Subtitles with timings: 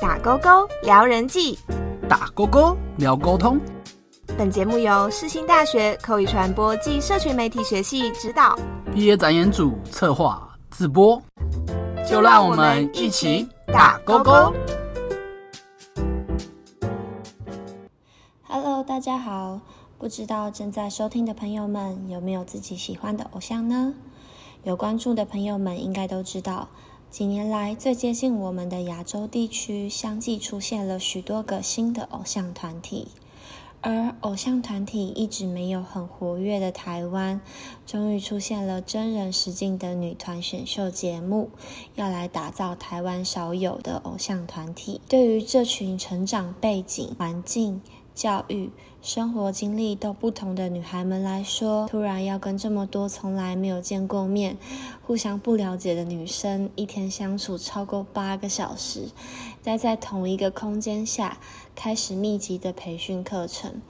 [0.00, 1.58] 打勾勾聊人际，
[2.08, 3.58] 打勾勾聊沟通。
[4.36, 8.58] 本节目由世新大学口语传播暨社群媒体学系指导，
[8.92, 11.22] 毕业展演组策划自播。
[12.06, 14.52] 就让我们一起打勾勾。
[18.48, 19.60] Hello，大家好。
[19.98, 23.94] 不知道正在收听的朋友们有没有自己喜欢的偶像呢？
[24.62, 26.68] 有关注的朋友们应该都知道，
[27.10, 33.08] 几年来最接近我们的亚洲地区，相继出现了许多个新的偶像团体。
[33.80, 37.40] 而偶像团体一直没有很活跃的台湾，
[37.86, 41.50] 终于出现了真人实境的女团选秀节目，
[41.94, 45.00] 要来打造台湾少有的偶像团体。
[45.08, 47.80] 对于这群成长背景、环境、
[48.12, 48.70] 教育、
[49.06, 54.58] 生活经历都不同的女孩们来说，突然要跟这么多从来没有见过面、
[55.00, 59.10] 互相不了解的女生一天相处超过八个小时，
[59.62, 61.38] 待在同一个空间下，
[61.76, 63.80] 开始密集的培训课程，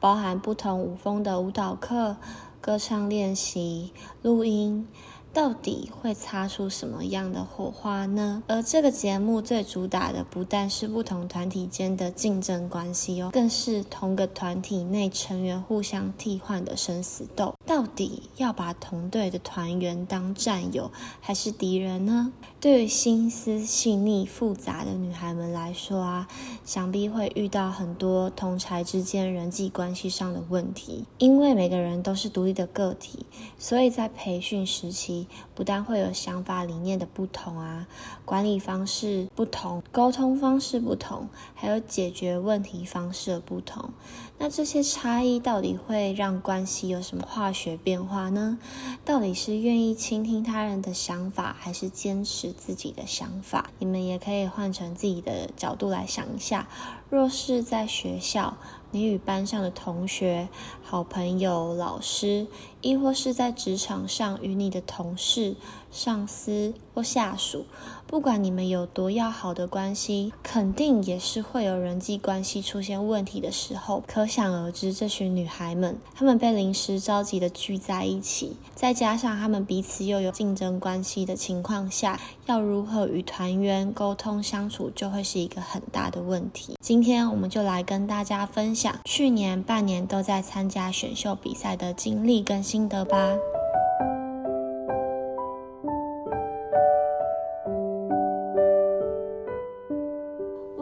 [0.00, 2.16] 包含不同舞风的舞蹈课、
[2.60, 4.88] 歌唱练习、录音。
[5.34, 8.42] 到底会擦出什么样的火花呢？
[8.46, 17.52] 而这个节目最主打的不但是不同团体间的竞争关系哦，更是同个团体内成员互相替换的生死斗。
[17.66, 22.32] 到底要把同队的团员当战友还是敌人呢？
[22.60, 26.28] 对于心思细腻复杂的女孩们来说啊，
[26.64, 31.04] 想必会遇到很多同才之间人际关系上的问题。
[31.18, 33.26] 因为每个人都是独立的个体，
[33.58, 35.26] 所以在培训时期。
[35.54, 37.86] 不但会有想法理念的不同啊，
[38.24, 43.90] 管理方式不同，沟通方式不同，还有解决问题方式的不同。
[44.38, 48.58] 那这些差异到底会让关系有什么化学变化呢？
[49.04, 53.70] 到底是愿意倾听他人的想法，还是坚持自己的想法？
[53.78, 56.68] 你们也可以换成自己的角度来想一下。
[57.08, 58.56] 若是在学校，
[58.90, 60.48] 你与班上的同学、
[60.82, 62.48] 好朋友、老师，
[62.80, 65.54] 亦或是在职场上与你的同事、
[65.92, 67.66] 上司或下属，
[68.14, 74.04] 不管你们有多要好的关系，肯定也是会有人际关系出现问题的时候。
[74.06, 86.76] 可想而知，这群女孩们，她们被临时召集的聚在一起，再加上她们彼此又有竞争关系的情况下，要如何与团员沟通相处，就会是一个很大的问题。
[86.80, 93.34] 今天我们就来跟大家分享去年半年都在参加选秀比赛的经历跟心得吧。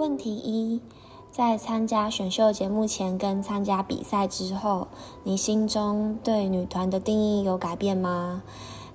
[0.03, 0.81] 问题一：
[1.31, 4.89] 在参加选秀节目前跟参加比赛之后，
[5.23, 8.43] 你心中对女团的定义有改变吗？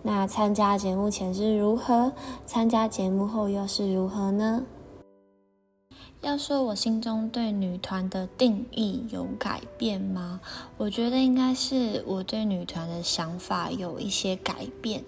[0.04, 2.12] 那参加节目前是如何？
[2.46, 4.66] 参加节目后又是如何呢？
[6.20, 10.42] 要说我心中对女团的定义有改变吗？
[10.76, 15.06] 我觉得应该是我对女团的想法有一些改变，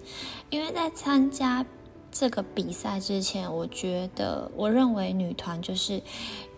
[0.48, 1.66] 因为在参加
[2.12, 6.02] 这个比赛之前，我觉得我认为女团就是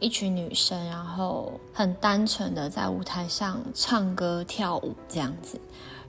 [0.01, 5.61] 一群女生，然后很单纯的在舞台上唱歌跳舞这样子。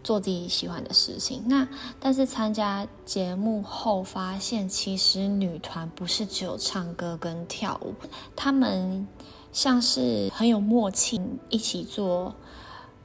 [0.04, 1.42] 做自己喜欢的事情。
[1.48, 1.66] 那
[1.98, 7.94] 但是参加节目后发现，其实女团不是只有唱歌跟跳舞，
[8.36, 9.08] 她们
[9.54, 12.36] 像是很有默契，一起做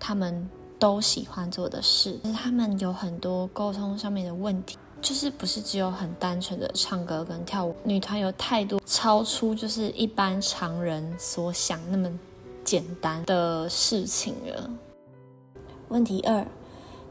[0.00, 2.18] 他们都喜欢做的事。
[2.36, 7.74] 他们有很多沟通上面的问题，就是不是只有很单纯的唱歌跟跳舞。
[7.84, 12.10] 女团有太多超出就是一般常人所想那么
[12.64, 14.70] 简单的事情了。
[15.88, 16.46] 问题二。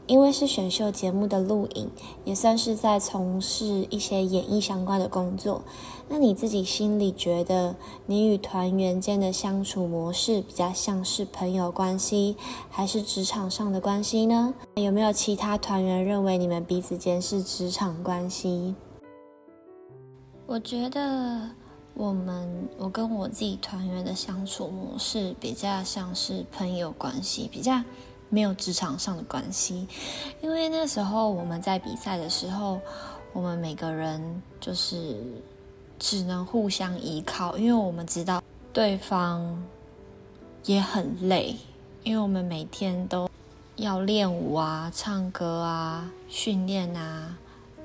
[0.08, 1.90] 因为是选秀节目的录影，
[2.24, 5.62] 也算是在从事一些演艺相关的工作。
[6.08, 7.76] 那你自己心里觉得，
[8.06, 12.36] 你与团员间的相处模式比较像是朋友关系，
[12.70, 14.54] 还是职场上的关系呢？
[14.76, 18.74] 有没有其他团员认为你们彼此间是职场关系？
[20.46, 21.50] 我觉得
[21.92, 27.82] 我们，我跟我自己团员的相处模式比较像是朋友关系，比较。
[28.30, 29.88] 没有职场上的关系，
[30.42, 32.78] 因为那时候我们在比赛的时候，
[33.32, 35.16] 我们每个人就是
[35.98, 38.42] 只能互相依靠，因为我们知道
[38.72, 39.62] 对方
[40.64, 41.56] 也很累，
[42.02, 43.30] 因为我们每天都
[43.76, 47.38] 要练舞啊、唱歌啊、训练啊，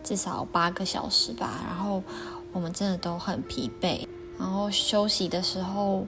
[0.04, 1.64] 至少八个小时吧。
[1.66, 2.04] 然后
[2.52, 4.06] 我们真的都很疲惫，
[4.38, 6.06] 然后休息的时候。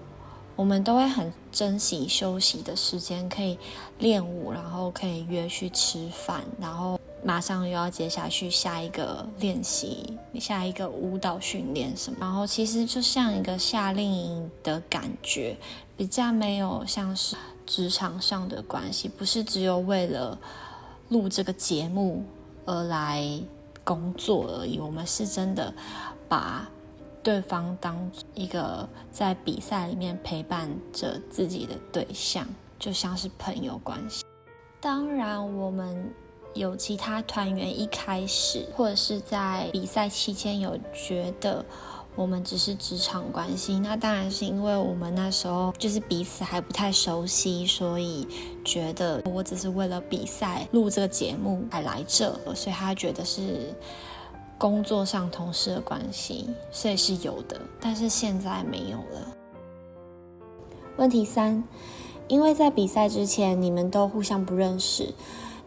[0.55, 3.57] 我们都会很珍惜休息的时间，可以
[3.99, 12.19] 练舞，然后可以约去吃饭，然后马上又要接下去下一个练习，下一个舞蹈训练什么。
[12.21, 15.57] 然后其实就像一个夏令营的感觉，
[15.97, 17.35] 比较没有像是
[17.65, 20.37] 职场上的关系，不是只有为了
[21.09, 22.23] 录这个节目
[22.65, 23.27] 而来
[23.83, 24.79] 工作而已。
[24.79, 25.73] 我们是真的
[26.29, 26.69] 把。
[27.25, 34.23] 对方当一个在比赛里面陪伴着自己的对象，就像是朋友关系。
[34.79, 36.13] 当然，我们
[36.53, 41.65] 有其他团员一开始或者是在比赛期间有觉得
[42.15, 48.27] 我们只是职场关系，那当然是因为我们那时候就是彼此还不太熟悉，所以
[48.63, 53.73] 觉得我只是为了比赛录这个节目才来这，所以他觉得是。
[54.57, 59.27] 工作上同事的关系，所以是有的，但是现在没有了。
[60.97, 61.63] 问题三，
[62.27, 65.13] 因为在比赛之前你们都互相不认识，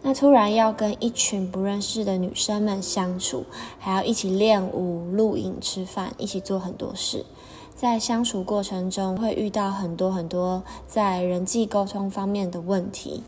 [0.00, 3.44] 那突然要跟一群不认识的女生们相处，
[3.79, 7.26] 还要一起练舞、录影、吃饭，一起做很多事，
[7.75, 13.23] 在相处过程中会遇到很多很多在人际沟通方面的问题。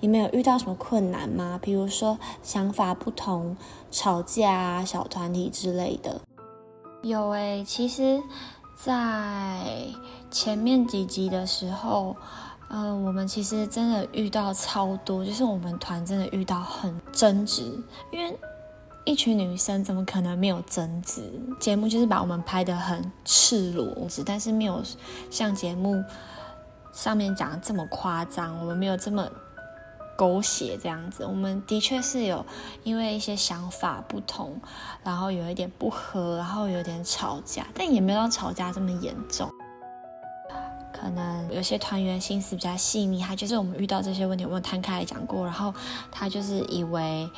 [0.00, 1.58] 你们有遇到什么困难吗？
[1.60, 3.56] 比如说想法不同、
[3.90, 6.20] 吵架啊、小团体之类的。
[7.02, 8.22] 有诶，其实，
[8.76, 9.86] 在
[10.30, 12.14] 前面几集的时候，
[12.68, 17.62] 呃，我们其实真的遇到超多，就是我们团真的遇到很争执，
[18.12, 18.38] 因为
[19.04, 21.22] 一群女生怎么可能没有争执？
[21.58, 24.80] 节目就是把我们拍的很赤裸，但是没有
[25.28, 26.04] 像节目
[26.92, 29.28] 上面讲的这么夸张，我们没有这么。
[30.18, 32.44] 狗血这样子，我们的确是有
[32.82, 34.60] 因为一些想法不同，
[35.04, 39.48] 然后有一点不和，然后有点吵架，但也没有吵架这么严重。
[40.92, 45.72] 可能有些团员心思比较细腻，他就是我们遇到这些问题，我们摊开来讲过，然后
[46.10, 47.30] 他就是以为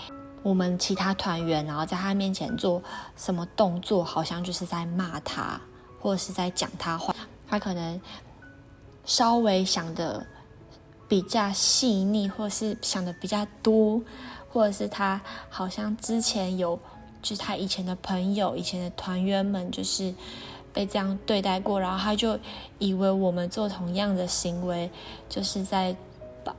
[0.43, 2.83] 我们其他团员，然后在他面前做
[3.15, 5.61] 什么动作，好像就是在骂他，
[6.01, 7.15] 或者是在讲他话，
[7.47, 8.01] 他可能
[9.05, 10.27] 稍微想的。
[11.11, 14.01] 比较细腻，或是想的比较多，
[14.49, 16.79] 或者是他好像之前有，
[17.21, 20.15] 就是他以前的朋友、以前的团员们，就是
[20.73, 22.39] 被这样对待过，然后他就
[22.79, 24.89] 以为我们做同样的行为，
[25.29, 25.97] 就是在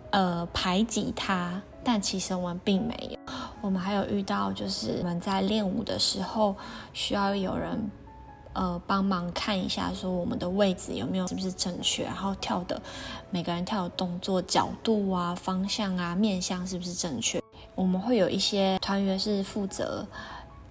[0.09, 3.33] 呃排挤他，但其实我们并没有。
[3.61, 6.53] 我们还有遇到，就是我们在练舞的时候
[6.91, 7.89] 需要有人。
[8.53, 12.81] 呃，帮忙看一下，说我们的位置有没有是不是正确，然后跳的
[13.29, 17.41] 每个人跳的动作角度啊、方向啊、面向是不是正确？
[17.75, 20.05] 我们会有一些团员是负责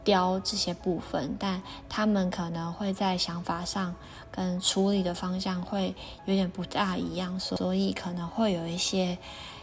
[0.05, 3.94] 雕这些部分，但他们可能会在想法上
[4.31, 5.94] 跟处理的方向会
[6.27, 9.17] 有点不大一样，所以可能会有一些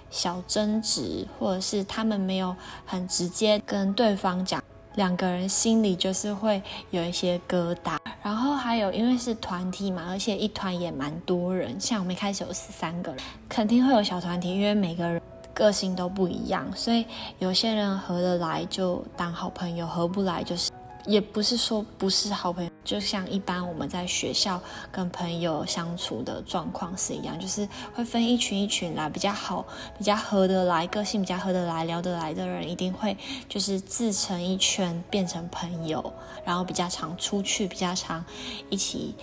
[0.10, 2.56] 小争执，或者是他们没有
[2.86, 4.64] 很直接跟对方讲。
[4.98, 15.22] 两个人心里就是会有一些疙瘩，然后还有因为是团体嘛，而且一团也蛮多人，像我们一开始有十三个人，肯定会有小团体，因为每个人
[15.54, 17.06] 个性都不一样，所以
[17.38, 20.72] 有些人合得来就当好朋友，合不来就是。
[21.06, 24.62] 也不是说不是好朋友，就像一般我们在学校
[24.94, 29.66] 跟朋友相处的状况是一样，就是会分一群一群来，比较好、
[29.98, 33.18] 比较合得来、个性比较合得来、聊得来的人，一定会
[33.50, 36.14] 就是自成一圈，变成朋友，
[36.46, 38.24] 然后比较常出去，比较常
[38.70, 39.14] 一起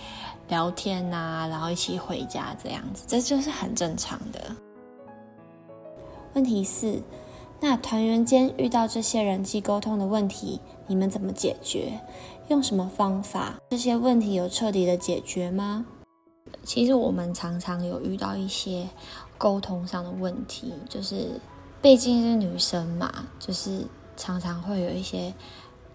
[0.47, 4.39] 聊天呐，然后一起回家这样子，这就是很正常的。
[6.35, 7.01] 问题四，
[7.59, 10.59] 那团员间遇到这些人际沟通的问题。
[10.87, 11.99] 你们怎么解决？
[12.47, 13.55] 用什么方法？
[13.71, 15.85] 这些问题有彻底的解决吗？
[16.63, 18.87] 其实我们常常有遇到一些
[19.37, 21.41] 沟通上的问题，就是
[21.81, 23.81] 毕竟是女生嘛，就是
[24.15, 25.33] 常常会有一些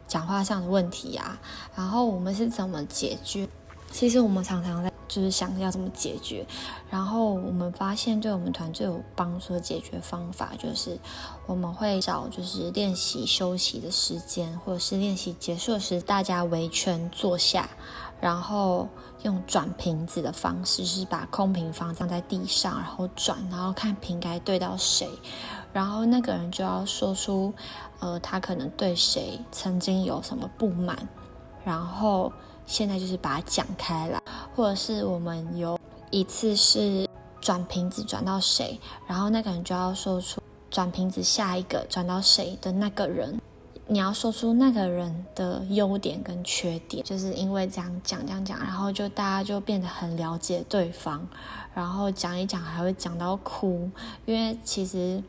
[0.08, 1.40] 讲话上的问题啊。
[1.76, 3.48] 然后我们是怎么解决？
[3.92, 4.89] 其实我们常常在。
[5.10, 6.46] 就是想要怎么解决，
[6.88, 10.96] 然后我们发现对我们团最有帮助的解决方法，就是
[11.46, 17.68] 我们会找就是练习休息的时间，或者是练习结束时，大家围圈坐下，
[18.20, 18.88] 然后
[19.24, 25.10] 用转瓶子的方式，是把空瓶放放在地上，然后转，然后看瓶该对到谁，
[25.72, 27.52] 然后那个人就要说出，
[27.98, 30.96] 呃，他可能对谁曾经有什么不满，
[31.64, 32.32] 然后。
[32.70, 34.22] 现在就是把它讲开来，
[34.54, 35.76] 或者是我们有
[36.12, 37.08] 一次是
[37.40, 43.40] 转瓶子转到谁，然后那个人就要说出转瓶子下一个转到谁的那个人，
[43.88, 51.26] 你要说出那个人的优点跟缺点，就是因为这样讲讲讲，然后就大家就变得很了解对方，
[51.74, 53.90] 然后讲一讲还会讲到哭，
[54.26, 55.20] 因为其实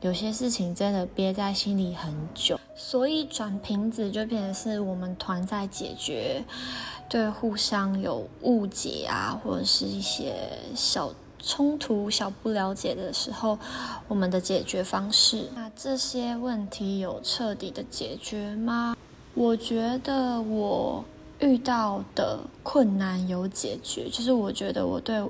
[0.00, 6.42] 有些事情真的憋在心里很久，所以转瓶子就变成是我们团在解决
[7.08, 10.34] 对互相有误解啊，或者是一些
[10.74, 11.12] 小。
[11.42, 13.58] 冲突小不了解的时候，
[14.08, 18.94] 我们的解决方式，那这些问题有彻底的解决吗？
[19.32, 21.02] 我觉得我
[21.38, 25.26] 遇到的困难有解决，就是我觉得我对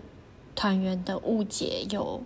[0.57, 2.21] 团员的误解有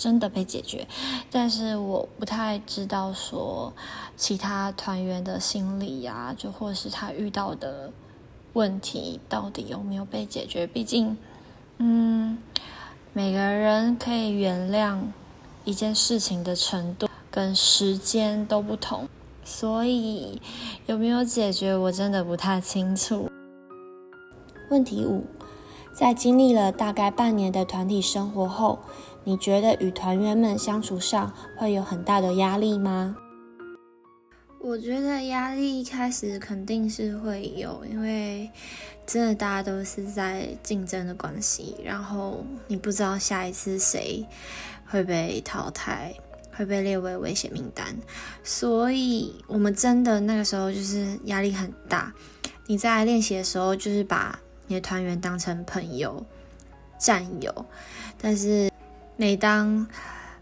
[0.00, 0.88] 真的被解决，
[1.30, 3.70] 但是我不太知道说
[4.16, 7.92] 其他团员的心理呀，就或是他遇到的
[8.54, 11.18] 问题到底有没有被解决，毕竟，
[11.76, 12.38] 嗯。
[13.12, 15.00] 每个人可以原谅
[15.64, 19.08] 一件事情的程度跟时间都不同，
[19.42, 20.40] 所以
[20.86, 23.28] 有没有解决我真的不太清楚。
[24.70, 25.24] 问题五，
[25.92, 28.78] 在经历了大概半年的团体生活后，
[29.24, 33.16] 你觉得与团员们相处上会有很大的压力吗？
[34.62, 38.50] 我觉得压力一开始肯定是会有，因为
[39.06, 44.26] 真的大家都是在竞争的关系，然后你不知道下一次谁
[44.86, 46.14] 会被淘汰，
[46.52, 47.86] 会被列为危险名单，
[48.44, 52.12] 所以我们真的那个时候就是压力很大。
[52.66, 56.24] 你在练习的时候，就是把你的团员当成朋友、
[56.98, 57.66] 战友，
[58.20, 58.69] 但是
[59.20, 59.86] 每当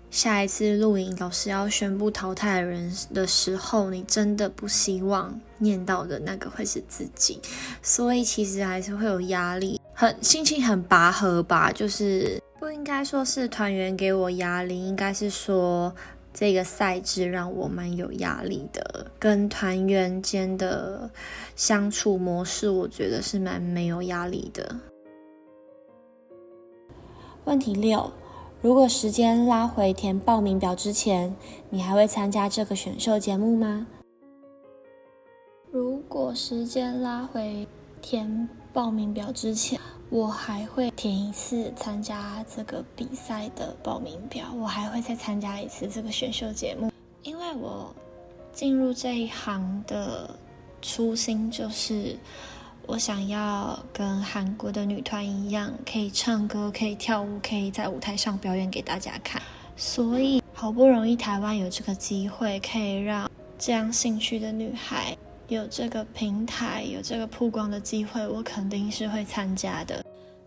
[0.08, 7.40] 下一次录影，老师要宣布淘汰的人的时候，你真的不希望念到的那个会是自己，
[7.82, 11.72] 所以其实还是会有压力，很心情很拔河吧。
[11.72, 15.92] 就是不应该说是团员给我压力，应该是说
[16.32, 19.10] 这个赛制让我蛮有压力的。
[19.18, 21.10] 跟团员间的
[21.56, 24.76] 相处模式，我觉得是蛮没有压力的。
[27.44, 28.08] 问题六。
[28.60, 31.32] 如果时间拉回填报名表之前，
[31.70, 33.86] 你还会参加这个选秀节目吗？
[35.70, 37.64] 如果时间拉回
[38.02, 39.78] 填报名表之前，
[40.10, 46.90] 我还会填一次参加这个比赛的报名表，我还会再参加一次这个选秀节目，
[47.22, 47.94] 因为我
[48.52, 50.36] 进入这一行的
[50.82, 52.16] 初心就是。
[52.88, 59.42] 我想要跟韩国的女团一样，可以唱歌，可以跳舞，可以在舞台上表演给大家看。
[59.76, 65.14] 所以好不容易台湾有这个机会，可以让这样兴趣的女孩
[65.48, 70.02] 有这个平台，有这个曝光的机会，我肯定是会参加的。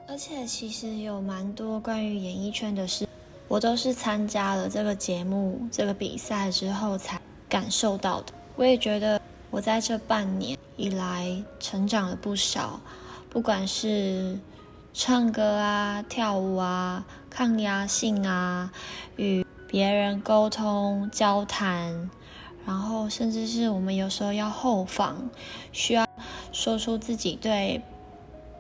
[0.08, 3.08] 而且其实有蛮多关于演艺圈的事，
[3.48, 8.34] 我都是参加了这个节目、这个比赛之后才感受到的。
[8.56, 9.22] 我也觉得
[9.52, 10.58] 我在这半年。
[10.78, 12.80] 以来成长了不少，
[13.30, 14.40] 不管是
[14.96, 18.72] 唱歌啊、跳舞啊、抗压性啊、
[19.16, 22.10] 与别人沟通交谈，
[22.66, 25.30] 然后甚至是我们有时候要后访，
[25.72, 26.08] 需要
[26.52, 27.80] 说出自己对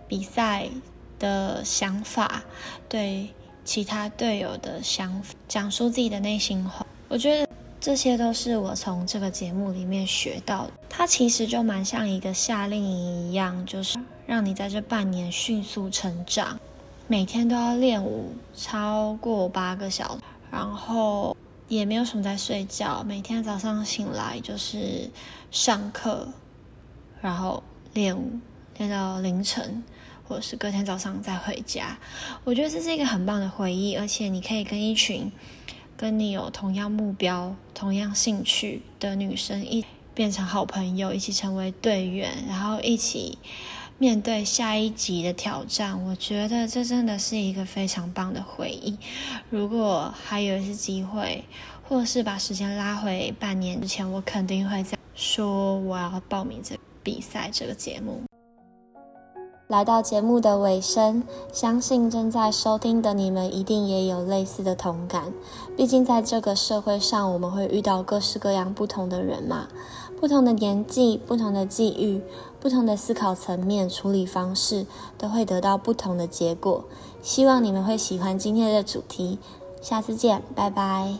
[0.07, 0.69] 比赛
[1.17, 2.43] 的想法，
[2.87, 3.29] 对
[3.65, 6.85] 其他队友的想法，讲述自己的内心话。
[7.07, 7.49] 我觉得。
[7.81, 10.73] 这些都是我从这个节目里面学到的。
[10.87, 13.97] 它其实就蛮像一个夏令营一样，就是
[14.27, 16.59] 让你在这半年迅速成长，
[17.07, 20.21] 每天都要练舞超过八个小时，
[20.51, 21.35] 然后
[21.67, 23.01] 也没有什么在睡觉。
[23.03, 25.09] 每天早上醒来就是
[25.49, 26.27] 上课，
[27.19, 27.63] 然后
[27.95, 28.29] 练舞
[28.77, 29.83] 练到凌晨，
[30.27, 31.97] 或者是隔天早上再回家。
[32.43, 35.31] 我觉得这是一个很棒的回忆，而且你可以跟一群。
[36.01, 43.37] 跟你有同样目标、同样兴趣的女生一变成好朋友，一起成为队员，然后一起
[43.99, 46.03] 面对下一集的挑战。
[46.03, 48.97] 我觉得这真的是一个非常棒的回忆。
[49.51, 51.43] 如果还有一次机会，
[51.87, 58.23] 或是把时间拉回半年之前，我肯定会再说我要报名这比赛这个节目。
[59.71, 61.23] 来到节目的尾声，
[61.53, 65.31] 相信正在收听的你们一定也有类似的同感。
[65.77, 69.69] 毕竟在这个社会上，我们会遇到各式各样不同的人嘛，
[70.19, 72.21] 不同的年纪、不同的际遇、
[72.59, 74.85] 不同的思考层面、处理方式，
[75.17, 76.83] 都会得到不同的结果。
[77.21, 79.39] 希望你们会喜欢今天的主题，
[79.81, 81.15] 下次见，拜拜。